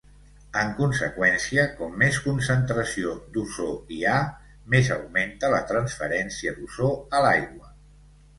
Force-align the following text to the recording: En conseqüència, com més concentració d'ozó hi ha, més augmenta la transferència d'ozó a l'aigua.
En 0.59 0.69
conseqüència, 0.77 1.65
com 1.81 1.91
més 2.03 2.17
concentració 2.27 3.11
d'ozó 3.35 3.67
hi 3.97 4.01
ha, 4.13 4.17
més 4.75 4.91
augmenta 4.97 5.53
la 5.57 5.61
transferència 5.73 6.57
d'ozó 6.59 6.91
a 7.19 7.23
l'aigua. 7.27 7.71